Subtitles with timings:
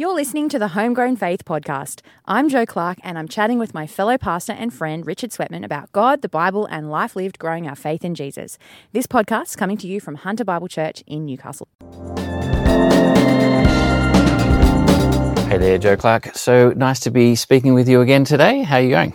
[0.00, 2.00] You're listening to the Homegrown Faith Podcast.
[2.24, 5.92] I'm Joe Clark, and I'm chatting with my fellow pastor and friend Richard Sweatman about
[5.92, 8.56] God, the Bible, and life lived growing our faith in Jesus.
[8.92, 11.68] This podcast is coming to you from Hunter Bible Church in Newcastle.
[15.50, 16.34] Hey there, Joe Clark.
[16.34, 18.62] So nice to be speaking with you again today.
[18.62, 19.12] How are you going?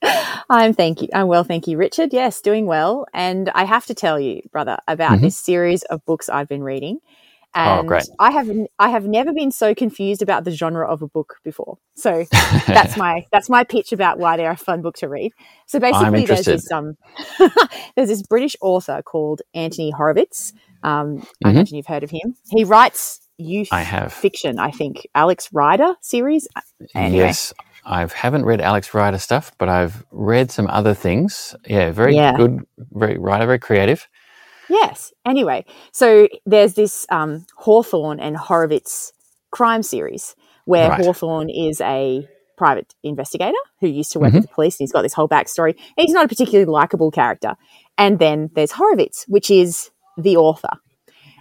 [0.48, 1.08] I'm thank you.
[1.12, 2.12] I'm well, thank you, Richard.
[2.12, 3.06] Yes, doing well.
[3.12, 5.22] And I have to tell you, brother, about Mhm.
[5.22, 6.98] this series of books I've been reading.
[7.56, 8.06] Oh, And great.
[8.18, 8.48] I have
[8.78, 11.78] I have never been so confused about the genre of a book before.
[11.96, 12.24] So
[12.66, 15.32] that's my that's my pitch about why they're a fun book to read.
[15.66, 16.96] So basically, there's this um
[17.96, 20.52] there's this British author called Anthony Horowitz.
[20.82, 21.52] Um, I Mhm.
[21.52, 22.34] imagine you've heard of him.
[22.50, 24.12] He writes youth I have.
[24.12, 24.58] fiction.
[24.58, 26.46] I think Alex Rider series.
[26.94, 27.18] Anyway.
[27.18, 27.52] Yes,
[27.84, 31.54] I haven't read Alex Rider stuff, but I've read some other things.
[31.66, 32.36] Yeah, very Yeah.
[32.36, 32.60] good,
[32.92, 34.06] very writer, very creative.
[34.82, 35.12] Yes.
[35.24, 39.12] Anyway, so there's this um, Hawthorne and Horowitz
[39.50, 40.34] crime series
[40.64, 41.04] where Right.
[41.04, 44.34] Hawthorne is a private investigator who used to work Mhm.
[44.34, 45.74] with the police and he's got this whole backstory.
[45.96, 47.54] He's not a particularly likable character.
[47.98, 50.70] And then there's Horowitz, which is the author.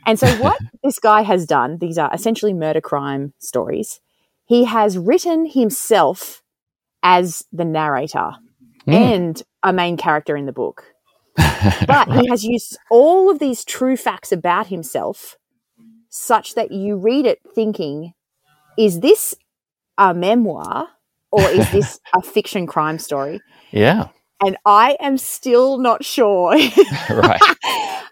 [0.05, 3.99] And so what this guy has done, these are essentially murder crime stories.
[4.45, 6.43] He has written himself
[7.01, 8.31] as the narrator
[8.87, 8.93] Mm.
[8.93, 10.92] and a main character in the book
[11.35, 15.37] but he has used all of these true facts about himself
[16.09, 18.13] such that you read it thinking,
[18.77, 19.35] is this
[19.97, 20.87] a memoir
[21.31, 23.41] or is this a fiction crime story?
[23.71, 24.09] yeah,
[24.45, 26.51] And I am still not sure.
[27.09, 27.41] right.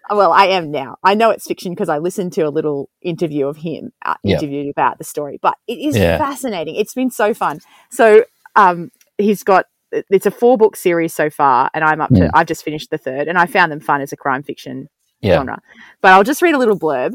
[0.09, 0.97] well, I am now.
[1.03, 4.41] I know it's fiction because I listened to a little interview of him uh, Yep.
[4.41, 6.17] interviewed about the story, but it is Yeah.
[6.17, 6.75] fascinating.
[6.75, 7.59] It's been so fun.
[7.89, 8.23] So,
[8.55, 12.29] um, he's got it's a four book series so far, and I'm up to Mm.
[12.33, 14.89] I've just finished the third, and I found them fun as a crime fiction
[15.21, 15.61] Yeah, genre.
[16.01, 17.13] But I'll just read a little blurb.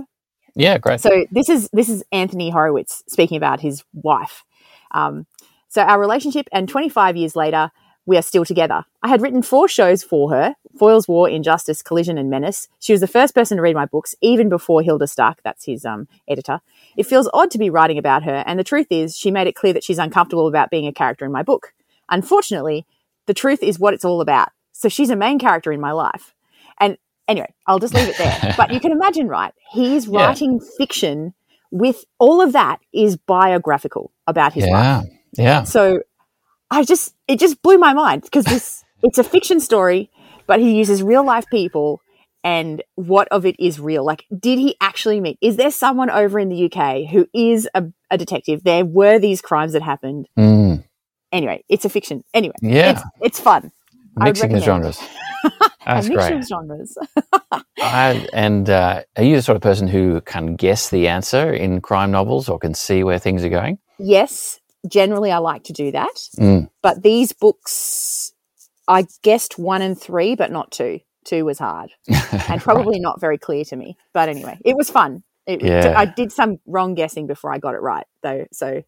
[0.55, 1.01] yeah, great.
[1.01, 4.45] So this is this is Anthony Horowitz speaking about his wife.
[4.93, 5.27] Um,
[5.69, 7.71] so our relationship, and 25 years later,
[8.07, 8.85] we are still together.
[9.03, 12.69] I had written four shows for her: Foyle's War, Injustice, Collision, and Menace.
[12.79, 15.39] She was the first person to read my books, even before Hilda Stark.
[15.43, 16.61] That's his um, editor.
[16.97, 19.55] It feels odd to be writing about her, and the truth is, she made it
[19.57, 21.73] clear that she's uncomfortable about being a character in my book.
[22.11, 22.87] Unfortunately,
[23.27, 24.49] the truth is what it's all about.
[24.73, 26.35] So she's a main character in my life.
[26.79, 28.55] And anyway, I'll just leave it there.
[28.57, 29.53] but you can imagine, right?
[29.71, 30.27] He's Yeah.
[30.27, 31.35] writing fiction
[31.71, 35.09] with all of that is biographical about his yeah, life.
[35.37, 36.01] yeah, So
[36.71, 40.11] I just, it just blew my mind because this, it's a fiction story,
[40.47, 42.01] but he uses real life people
[42.45, 44.05] and what of it is real.
[44.05, 45.37] Like, did he actually meet?
[45.43, 48.63] Is there someone over in the UK who is a, a detective?
[48.63, 50.29] There were these crimes that happened.
[50.39, 50.85] Mm,
[51.37, 52.25] Anyway, it's a fiction.
[52.35, 52.93] Anyway, yeah.
[52.93, 53.71] it's, it's fun.
[54.17, 54.99] Mixing the genres.
[55.87, 56.45] That's great.
[56.45, 56.97] genres.
[57.79, 61.81] I, and uh, are you the sort of person who can guess the answer in
[61.81, 63.79] crime novels or can see where things are going?
[63.99, 66.15] yes, generally I like to do that.
[66.39, 66.69] Mm.
[66.83, 68.33] But these books,
[68.89, 71.01] I guessed one and three, but not two.
[71.25, 71.91] Two was hard
[72.49, 73.97] and probably not very clear to me.
[74.13, 75.25] But anyway, it was fun.
[75.47, 75.95] It, Yeah.
[75.97, 78.47] I did some wrong guessing before I got it right, though.
[78.53, 78.83] So,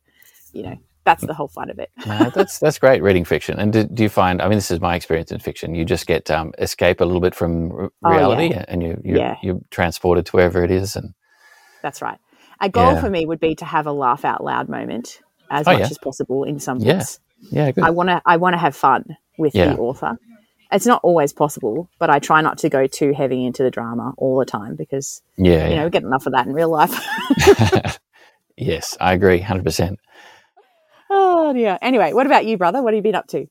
[0.53, 0.77] you know,
[1.09, 1.91] that's the whole fun of it.
[2.07, 3.59] No, that's that's great reading fiction.
[3.59, 4.43] And do, do you find?
[4.43, 5.75] I mean, this is my experience in fiction.
[5.75, 8.17] You just get um, escape a little bit from r- Oh, yeah.
[8.17, 9.37] reality, and you you're, Yeah.
[9.43, 10.97] you're transported to wherever it is.
[10.97, 11.15] And
[11.83, 12.19] That's right.
[12.61, 13.01] A goal Yeah.
[13.01, 15.21] for me would be to have a laugh out loud moment
[15.51, 15.87] as Oh, much yeah.
[15.87, 16.95] as possible in some Yeah.
[16.99, 17.21] books.
[17.51, 17.85] yeah, good.
[17.85, 19.73] I want to I want to have fun with Yeah.
[19.75, 20.19] the author.
[20.71, 24.13] It's not always possible, but I try not to go too heavy into the drama
[24.19, 25.77] all the time because yeah, you yeah.
[25.79, 26.93] know we get enough of that in real life.
[28.57, 29.99] yes, I agree, hundred percent.
[31.11, 31.79] Oh dear.
[31.83, 32.83] Anyway, what about you, brother?
[32.83, 33.47] What have you been up to?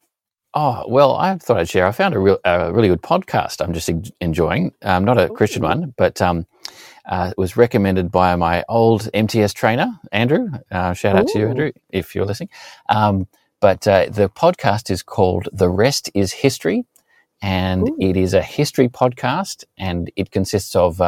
[0.54, 1.86] Oh well, I thought I'd share.
[1.86, 3.64] I found a real, a really good podcast.
[3.64, 4.74] I'm just en- enjoying.
[4.82, 6.48] Um, not a Christian one, but um,
[7.06, 10.50] uh, it was recommended by my old MTS trainer, Andrew.
[10.72, 12.50] Uh, shout out to you, Andrew, if you're listening.
[12.90, 13.28] Um,
[13.60, 16.86] but uh, the podcast is called "The Rest Is History,"
[17.42, 17.98] and Ooh.
[18.00, 21.02] it is a history podcast, and it consists of.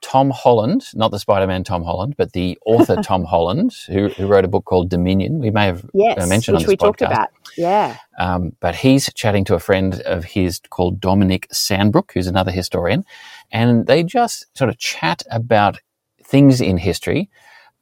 [0.00, 4.44] Tom Holland, not the Spider-Man Tom Holland, but the author Tom Holland, who, who wrote
[4.44, 5.38] a book called Dominion.
[5.40, 7.30] We may have Yes, uh, mentioned which on we this talked about.
[7.56, 7.96] Yeah.
[8.18, 13.04] Um, but he's chatting to a friend of his called Dominic Sandbrook, who's another historian,
[13.50, 15.78] and they just sort of chat about
[16.24, 17.30] things in history,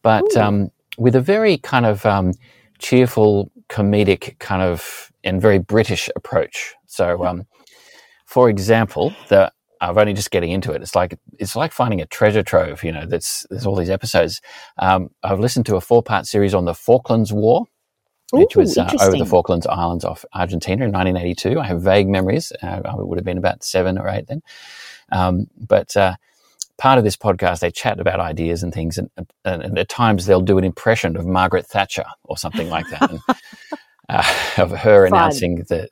[0.02, 2.32] but um, with a very kind of um,
[2.78, 6.74] cheerful, comedic kind of and very British approach.
[6.86, 7.46] So, um,
[8.24, 10.82] for example, the I'm only just getting into it.
[10.82, 12.82] It's like it's like finding a treasure trove.
[12.84, 14.40] You know, that's there's all these episodes.
[14.78, 17.66] Um, I've listened to a four part series on the Falklands War,
[18.32, 19.26] which was uh, over the.
[19.26, 21.60] Falklands Islands off Argentina in 1982.
[21.60, 22.52] I have vague memories.
[22.62, 24.42] Uh, I would have been about seven or eight then.
[25.12, 26.16] Um, but uh,
[26.78, 29.10] part of this podcast, they chat about ideas and things, and,
[29.44, 33.10] and, and, at times they'll do an impression of Margaret Thatcher or something like that,
[33.10, 33.20] and,
[34.08, 35.18] uh, of her Fun.
[35.18, 35.90] announcing that.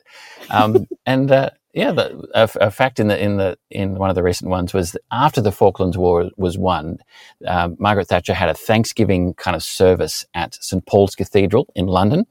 [0.50, 4.14] Um, and uh, yeah, the, a, a, fact in the in the in one of
[4.14, 6.98] the recent ones was that after the Falklands War was won,
[7.46, 12.26] uh, Margaret Thatcher had a Thanksgiving kind of service at St Paul's Cathedral in London,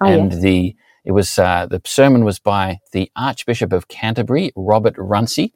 [0.00, 0.42] Oh, and yes.
[0.42, 5.54] the it was uh, the sermon was by the Archbishop of Canterbury, Robert Runcie,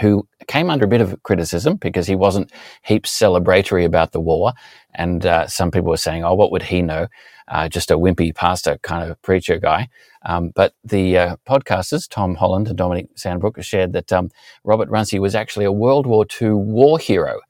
[0.00, 2.50] who came under a bit of criticism because he wasn't
[2.82, 4.52] heaps celebratory about the war,
[4.94, 7.06] and uh, some people were saying, "Oh, what would he know?
[7.48, 9.88] Uh, just a wimpy pastor kind of preacher guy."
[10.24, 14.30] Um, but the uh, podcasters, Tom Holland and Dominic Sandbrook, shared that um,
[14.64, 17.40] Robert Runcie was actually a World War II war hero.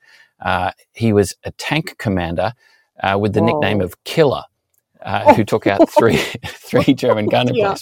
[0.40, 2.52] Uh, he was a tank commander
[3.02, 3.46] uh, with the Whoa.
[3.46, 4.42] nickname of Killer,
[5.02, 7.76] uh, who took out three three German gun Yeah.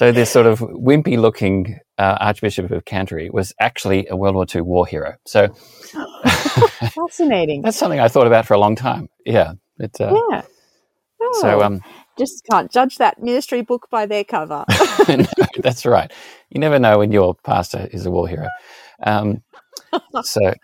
[0.00, 4.62] So this sort of wimpy-looking uh, Archbishop of Canterbury was actually a World War II
[4.62, 5.16] war hero.
[5.26, 5.48] So
[6.94, 7.60] Fascinating.
[7.60, 9.10] that's something I thought about for a long time.
[9.26, 9.52] Yeah.
[9.78, 10.42] It, uh, yeah.
[11.20, 11.82] Oh, So um,
[12.18, 14.64] just can't judge that ministry book by their cover.
[15.10, 15.26] no,
[15.58, 16.10] that's right.
[16.48, 18.48] You never know when your pastor is a war hero.
[19.02, 19.42] Um,
[20.22, 20.54] so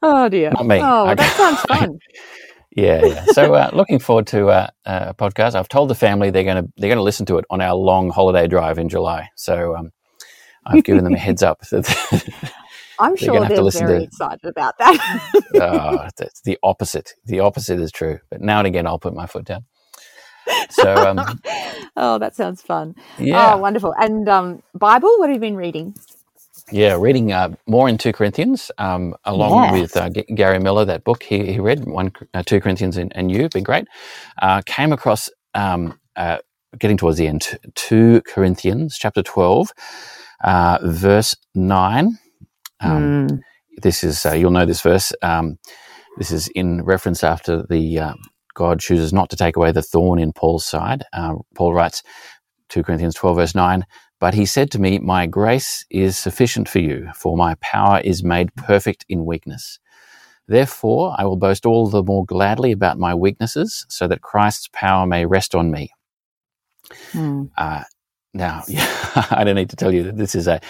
[0.00, 0.50] oh dear.
[0.52, 0.80] Not me.
[0.82, 1.16] Oh, Okay.
[1.16, 1.98] that sounds fun.
[2.76, 3.24] Yeah, yeah.
[3.32, 5.54] So uh, looking forward to uh, a podcast.
[5.54, 7.74] I've told the family they're going to they're going to listen to it on our
[7.74, 9.28] long holiday drive in July.
[9.36, 9.92] So um,
[10.66, 11.60] I've given them a heads up.
[11.70, 12.52] that-
[12.98, 15.30] I'm sure they're very to- excited about that.
[15.56, 17.14] oh, that's the opposite.
[17.24, 18.20] The opposite is true.
[18.30, 19.64] But now and again, I'll put my foot down.
[20.70, 21.40] So um,
[21.96, 22.94] oh, that sounds fun.
[23.18, 23.94] yeah, Oh, wonderful.
[23.98, 25.94] And um, Bible, what have you been reading?
[26.72, 26.98] Yeah.
[27.00, 29.72] Reading uh, more in Two Corinthians, um, along Yeah.
[29.72, 33.12] with uh, G- Gary Millar, that book he, he read, one uh, Two Corinthians and,
[33.16, 33.86] and you, been great.
[34.42, 36.38] Uh, came across um, uh,
[36.78, 39.72] getting towards the end, Two Corinthians, chapter twelve,
[40.44, 42.18] uh, verse nine.
[42.80, 43.36] Um, Hmm.
[43.78, 45.12] this is uh, you'll know this verse.
[45.22, 45.58] Um,
[46.18, 48.14] this is in reference after the uh,
[48.54, 51.04] God chooses not to take away the thorn in Paul's side.
[51.12, 52.02] Uh, Paul writes,
[52.70, 53.86] two Corinthians twelve verse nine.
[54.22, 58.22] But he said to me, My grace is sufficient for you, for my power is
[58.22, 59.80] made perfect in weakness.
[60.46, 65.08] Therefore, I will boast all the more gladly about my weaknesses, so that Christ's power
[65.08, 65.90] may rest on me.
[67.10, 67.46] Hmm.
[67.58, 67.82] Uh,
[68.32, 68.62] now,
[69.32, 70.60] I don't need to tell you that this is a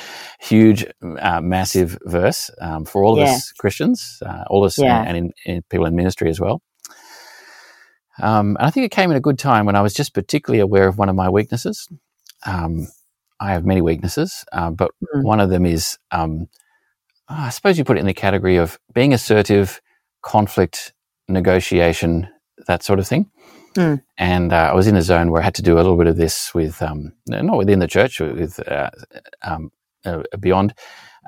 [0.40, 0.86] huge,
[1.20, 3.34] uh, massive verse um, for all of Yeah.
[3.34, 5.02] us Christians, uh, all of us, Yeah.
[5.06, 6.62] and in, in people in ministry as well.
[8.22, 10.60] Um, and I think it came at a good time when I was just particularly
[10.60, 11.86] aware of one of my weaknesses.
[12.46, 12.88] Um,
[13.42, 15.22] I have many weaknesses, uh, but Mm.
[15.24, 16.48] one of them is, um,
[17.28, 19.80] I suppose you put it in the category of being assertive,
[20.22, 20.92] conflict,
[21.28, 22.28] negotiation,
[22.68, 23.26] that sort of thing.
[23.76, 24.02] Mm.
[24.18, 26.06] And uh, I was in a zone where I had to do a little bit
[26.06, 28.90] of this with, um, not within the church, with uh,
[29.42, 29.70] um,
[30.04, 30.74] uh, beyond,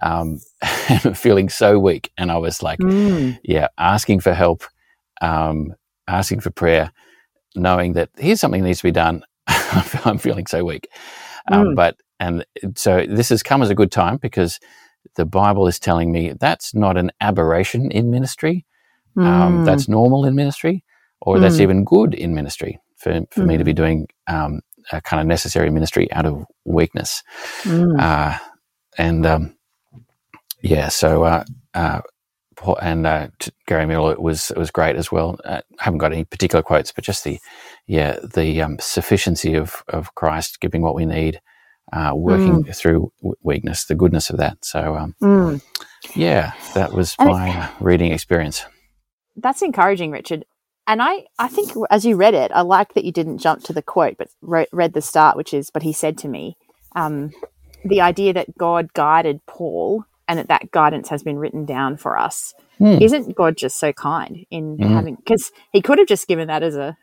[0.03, 0.39] um,
[1.15, 2.13] feeling so weak.
[2.19, 3.31] And I was like, Hmm.
[3.43, 4.63] yeah, asking for help,
[5.21, 5.75] um,
[6.07, 6.93] asking for prayer,
[7.57, 9.25] knowing that here's something that needs to be done.
[10.05, 10.89] I'm feeling so weak.
[11.51, 11.75] Um, Mm.
[11.77, 12.45] But, and
[12.77, 14.61] so this has come as a good time because
[15.17, 18.65] the Bible is telling me that's not an aberration in ministry.
[19.25, 19.65] Um, Hmm.
[19.65, 20.85] that's normal in ministry,
[21.23, 21.63] or that's Mm.
[21.63, 24.61] even good in ministry for, for me to be doing um,
[24.93, 27.23] a kind of necessary ministry out of weakness.
[27.63, 27.97] Hmm.
[27.99, 28.39] Uh,
[28.99, 29.57] and um,
[30.63, 31.45] yeah, so uh,
[31.75, 32.01] uh,
[32.83, 33.29] and uh,
[33.67, 35.39] Gary Millar it was it was great as well.
[35.45, 37.39] Uh, I haven't got any particular quotes, but just the
[37.87, 41.41] yeah the um, sufficiency of of Christ giving what we need,
[41.93, 43.12] uh, working through
[43.43, 44.64] weakness, the goodness of that.
[44.64, 45.56] So um, Hmm.
[46.14, 48.64] yeah, that was And my uh, reading experience.
[49.36, 50.44] That's encouraging, Richard.
[50.86, 53.72] And I, I think as you read it, I like that you didn't jump to
[53.72, 56.56] the quote, but re- read the start, which is, but he said to me,
[56.94, 57.32] um,
[57.84, 62.19] the idea that God guided Paul and that that guidance has been written down for
[62.19, 62.55] us.
[62.79, 62.98] Hmm.
[63.00, 64.93] Isn't God just so kind in Mhm.
[64.93, 66.96] having, because he could have just given that as a,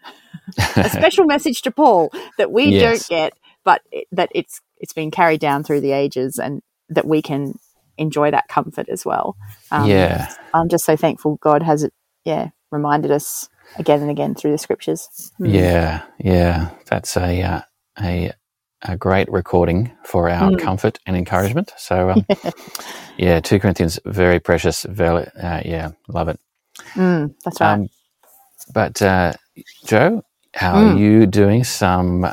[0.76, 3.08] a special message to Paul that we Yes.
[3.08, 3.34] don't get,
[3.66, 7.60] but it, that it's, it's been carried down through the ages and that we can
[7.98, 9.38] enjoy that comfort as well.
[9.72, 11.94] Um, yeah, I'm just so thankful God has it,
[12.26, 15.32] yeah, reminded us again and again through the scriptures.
[15.38, 15.64] Hmm.
[15.64, 16.72] yeah, yeah.
[16.88, 17.62] That's a uh,
[18.02, 18.32] a
[18.84, 20.58] a great recording for our Mm.
[20.58, 21.74] comfort and encouragement.
[21.78, 22.28] So um,
[23.18, 24.84] yeah, two Corinthians, very precious.
[24.84, 26.40] Very, uh, yeah, love it.
[26.98, 27.80] Mm, that's right.
[27.80, 27.90] Um,
[28.74, 29.34] but uh,
[29.86, 30.24] Joe,
[30.56, 30.82] how Mm.
[30.82, 31.64] are you doing?
[31.64, 32.32] Some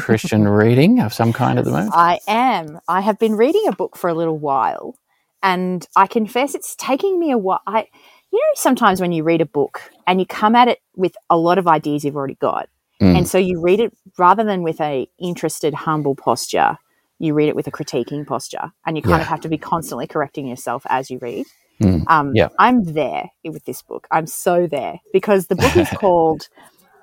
[0.00, 1.92] Christian reading of some kind at the moment?
[1.94, 2.78] I am.
[2.88, 4.96] I have been reading a book for a little while,
[5.42, 7.60] and I confess it's taking me a while.
[7.66, 7.86] I,
[8.32, 11.36] you know, sometimes when you read a book and you come at it with a
[11.36, 12.68] lot of ideas you've already got,
[13.00, 13.18] Mm.
[13.18, 16.78] and so you read it rather than with a interested, humble posture.
[17.18, 19.20] you read it with a critiquing posture and you kind Yeah.
[19.22, 21.46] of have to be constantly correcting yourself as you read.
[21.80, 22.04] Mm.
[22.08, 22.48] Um, Yeah.
[22.58, 24.06] I'm there with this book.
[24.10, 26.48] I'm so there because the book is called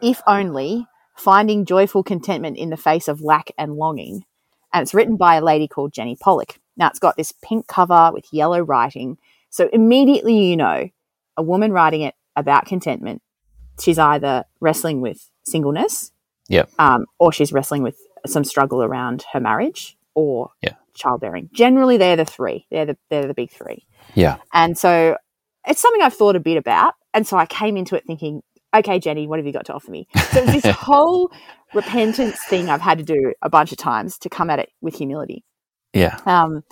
[0.04, 0.86] If Only
[1.16, 4.26] Finding Joyful Contentment in the Face of Lack and Longing.
[4.74, 6.60] And it's written by a lady called Jenny Pollock.
[6.76, 9.18] Now, it's got this pink cover with yellow writing.
[9.50, 10.90] So immediately you know
[11.38, 13.22] a woman writing it about contentment.
[13.80, 16.12] She's either wrestling with singleness
[16.50, 16.70] Yep.
[16.80, 20.74] um, or she's wrestling with some struggle around her marriage or Yeah.
[20.96, 21.50] childbearing.
[21.54, 22.66] Generally, they're the three.
[22.72, 23.86] They're the they're the big three.
[24.16, 24.38] Yeah.
[24.54, 25.18] And so
[25.68, 26.96] it's something I've thought a bit about.
[27.14, 28.42] And so I came into it thinking,
[28.74, 30.08] okay, Jenny, what have you got to offer me?
[30.32, 31.32] So it's this whole
[31.74, 34.96] repentance thing I've had to do a bunch of times to come at it with
[34.96, 35.44] humility.
[35.94, 36.20] Yeah.
[36.26, 36.64] Um,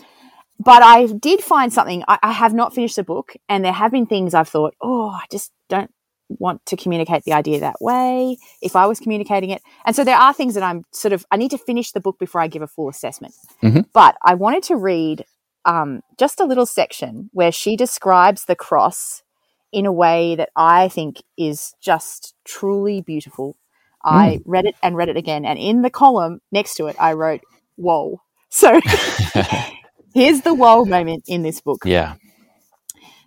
[0.60, 2.04] but I did find something.
[2.08, 5.10] I, I have not finished the book, and there have been things I've thought, oh,
[5.10, 5.92] I just don't
[6.40, 9.62] want to communicate the idea that way if I was communicating it.
[9.86, 12.18] And so there are things that I'm sort of, I need to finish the book
[12.20, 13.34] before I give a full assessment.
[13.62, 13.86] Mhm.
[13.92, 15.26] But I wanted to read
[15.66, 19.24] um, just a little section where she describes the cross
[19.72, 23.56] in a way that I think is just truly beautiful.
[24.04, 24.44] I mm.
[24.46, 25.46] read it and read it again.
[25.46, 27.42] And in the column next to it, I wrote,
[27.76, 28.22] whoa.
[28.54, 28.82] So
[30.14, 31.84] here's the whoa moment in this book.
[31.86, 32.16] Yeah.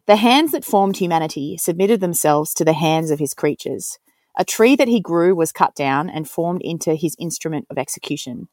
[0.04, 3.98] The hands that formed humanity submitted themselves to the hands of his creatures.
[4.36, 8.48] A tree that he grew was cut down and formed into his instrument of execution.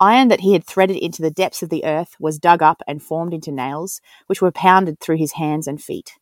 [0.00, 3.00] Iron that he had threaded into the depths of the earth was dug up and
[3.00, 6.14] formed into nails, which were pounded through his hands and feet.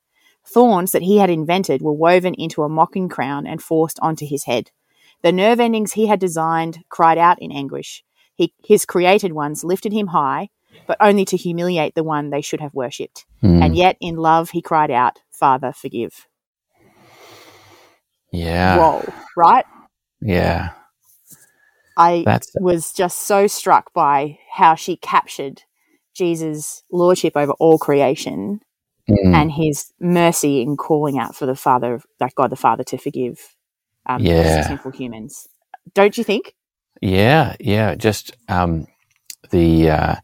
[0.46, 4.44] Thorns that he had invented were woven into a mocking crown and forced onto his
[4.44, 4.70] head.
[5.22, 8.04] The nerve endings he had designed cried out in anguish.
[8.34, 10.50] He, his created ones lifted him high,
[10.86, 13.24] but only to humiliate the one they should have worshipped.
[13.42, 13.64] Mm.
[13.64, 16.26] And yet, in love, he cried out, Father, forgive.
[18.32, 18.78] yeah.
[18.78, 19.64] Whoa, right?
[20.20, 20.70] Yeah.
[21.96, 25.62] I That's was just so struck by how she captured
[26.12, 28.60] Jesus' lordship over all creation
[29.08, 32.98] mm, and his mercy in calling out for the Father, like God the Father, to
[32.98, 33.54] forgive
[34.06, 34.62] um, Yeah.
[34.62, 35.48] sinful humans.
[35.94, 36.54] Don't you think?
[37.00, 37.56] yeah.
[37.60, 37.94] Yeah.
[37.96, 38.86] Just um,
[39.50, 40.16] the uh,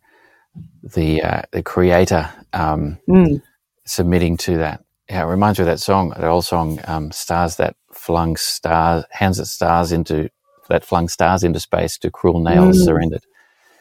[0.82, 3.42] the uh, the creator um, Mm.
[3.84, 4.84] submitting to that.
[5.08, 9.04] Yeah, it reminds me of that song, that old song, um, "Stars that flung stars,
[9.10, 10.30] hands that stars into
[10.68, 12.84] that flung stars into space to cruel nails Mm.
[12.84, 13.24] surrendered."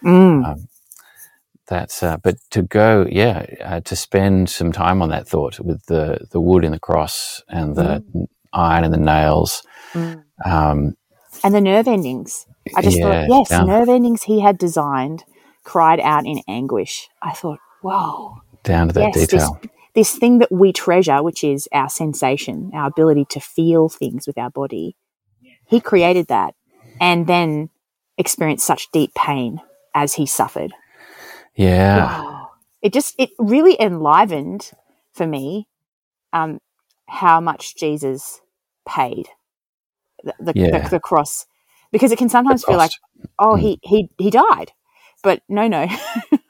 [0.04, 0.68] Mm.
[1.70, 5.86] That's uh, but to go, yeah, uh, to spend some time on that thought with
[5.86, 8.04] the the wood in the cross and the
[8.52, 9.64] iron and the nails.
[9.94, 10.24] Mm.
[10.44, 10.96] Um,
[11.44, 12.48] And the nerve endings.
[12.76, 13.64] I just Yeah, thought, yes, yeah.
[13.64, 15.24] nerve endings he had designed
[15.64, 17.08] cried out in anguish.
[17.22, 18.38] I thought, whoa.
[18.64, 19.60] down to that yes, detail.
[19.62, 24.26] This, this thing that we treasure, which is our sensation, our ability to feel things
[24.26, 24.96] with our body,
[25.68, 26.56] he created that
[27.00, 27.70] and then
[28.18, 29.62] experienced such deep pain
[29.94, 30.74] as he suffered.
[31.56, 32.50] Yeah, Wow.
[32.82, 34.72] It just, it really enlivened
[35.14, 35.68] for me
[36.34, 36.60] um,
[37.08, 38.40] how much Jesus
[38.88, 39.28] paid
[40.24, 40.84] the, the, Yeah.
[40.84, 41.46] the, the cross.
[41.92, 42.92] Because it can sometimes feel like,
[43.40, 43.60] oh, Mm.
[43.60, 44.72] he, he, he died.
[45.24, 45.88] But no, no.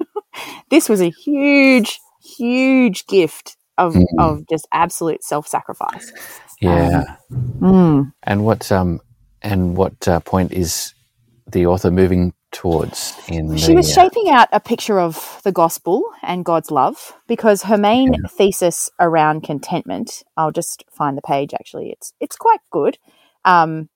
[0.69, 4.05] this was a huge, huge gift of, Mm.
[4.19, 6.11] of just absolute self sacrifice.
[6.61, 7.15] yeah.
[7.61, 8.11] Mm.
[8.23, 8.99] and what um,
[9.41, 10.93] and what uh, point is
[11.47, 15.51] the author moving towards in She the, was uh, shaping out a picture of the
[15.51, 20.23] gospel and God's love because her main thesis around contentment.
[20.37, 21.53] I'll just find the page.
[21.53, 22.97] Actually, it's it's quite good.
[23.45, 23.89] Um,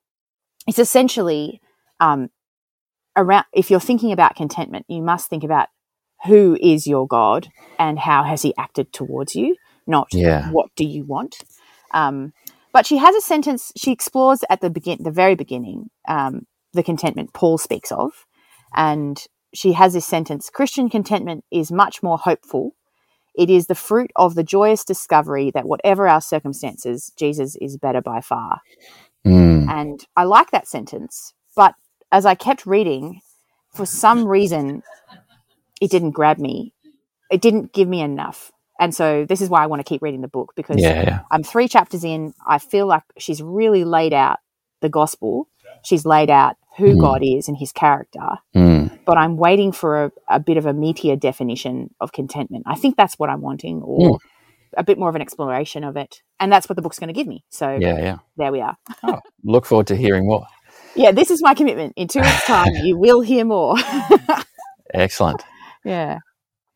[0.68, 1.62] it's essentially
[2.00, 2.30] um,
[3.16, 3.46] around.
[3.54, 5.70] If you're thinking about contentment, you must think about
[6.26, 9.56] who is your God and how has He acted towards you,
[9.86, 10.50] not Yeah.
[10.52, 11.38] what do you want.
[11.94, 12.34] Um,
[12.72, 16.82] but she has a sentence she explores at the begin, the very beginning, um, the
[16.82, 18.26] contentment Paul speaks of,
[18.76, 22.76] and she has this sentence: Christian contentment is much more hopeful.
[23.36, 28.02] It is the fruit of the joyous discovery that whatever our circumstances, Jesus is better
[28.02, 28.62] by far.
[29.26, 31.76] mm, And I like that sentence, but
[32.12, 33.22] as I kept reading,
[33.74, 34.84] for some reason,
[35.82, 36.74] it didn't grab me.
[37.32, 38.52] It didn't give me enough.
[38.80, 41.20] And so this is why I want to keep reading the book because yeah, yeah,
[41.32, 42.34] I'm three chapters in.
[42.48, 44.40] I feel like she's really laid out
[44.82, 45.50] the gospel.
[45.84, 47.00] She's laid out who Mm.
[47.02, 50.74] God is and his character, mm, but I'm waiting for a, a bit of a
[50.74, 52.64] meatier definition of contentment.
[52.68, 54.20] I think that's what I'm wanting, or
[54.76, 56.22] a bit more of an exploration of it.
[56.40, 57.44] And that's what the book's going to give me.
[57.50, 58.18] So yeah, yeah.
[58.38, 58.76] there we are.
[59.04, 60.46] Oh, look forward to hearing more.
[60.96, 61.94] Yeah, this is my commitment.
[61.96, 63.76] In two weeks' time, you will hear more.
[64.94, 65.44] Excellent.
[65.84, 66.20] yeah,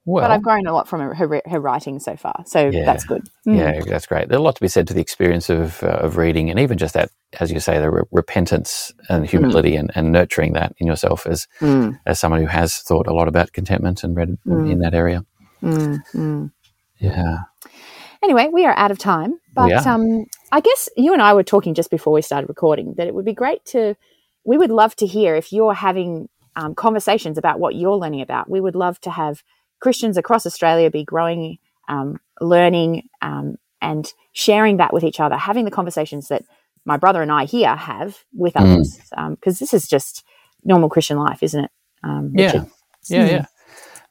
[0.08, 2.86] Well, but I've grown a lot from her, her, writing so far, so Yeah.
[2.86, 3.28] that's good.
[3.46, 3.58] Mm.
[3.58, 4.30] yeah, that's great.
[4.30, 6.78] There's a lot to be said to the experience of uh, of reading, and even
[6.78, 7.10] just that
[7.42, 11.46] as you say, the re- repentance and humility and, and nurturing that in yourself as
[11.60, 14.72] Mm, as someone who has thought a lot about contentment and read Mm.
[14.72, 15.26] in that area.
[15.62, 16.52] mm, mm.
[17.00, 17.40] Yeah.
[18.24, 21.74] Anyway, we are out of time, but um, I guess you and I were talking
[21.76, 23.96] just before we started recording that it would be great to.
[24.46, 28.50] We would love to hear if you're having um, conversations about what you're learning about.
[28.50, 29.44] We would love to have
[29.82, 35.66] Christians across Australia be growing, um, learning, um, and sharing that with each other, having
[35.66, 36.44] the conversations that
[36.86, 38.64] my brother and I here have with Mm.
[38.72, 39.00] others,
[39.36, 40.24] because this is just
[40.64, 41.72] normal Christian life, isn't it?
[42.04, 42.46] Um, Yeah.
[42.46, 42.72] Richard?
[43.10, 43.30] Yeah, Mm.
[43.30, 43.46] yeah.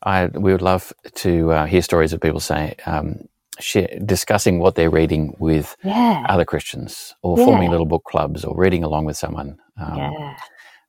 [0.03, 3.29] I we would love to uh, hear stories of people say um,
[3.61, 7.45] share, discussing what they're reading with yeah, other Christians, or Yeah.
[7.45, 9.59] forming little book clubs, or reading along with someone.
[9.81, 10.37] Um, yeah,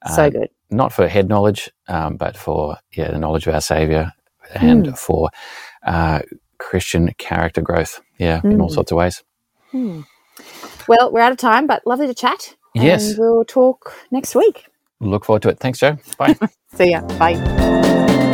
[0.05, 0.49] so uh, good.
[0.69, 4.13] Not for head knowledge, um, but for yeah the knowledge of our Savior,
[4.55, 4.97] and Mm.
[4.97, 5.29] for
[5.85, 6.19] uh,
[6.59, 8.01] Christian character growth.
[8.17, 8.73] Yeah, in all Mm.
[8.73, 9.23] sorts of ways.
[9.71, 10.01] Hmm.
[10.87, 12.55] Well, we're out of time, but lovely to chat.
[12.75, 13.09] Yes.
[13.09, 14.65] And we'll talk next week.
[14.99, 15.59] Look forward to it.
[15.59, 15.97] Thanks, Joe.
[16.17, 16.35] Bye.
[16.75, 17.01] See ya.
[17.19, 18.33] Bye.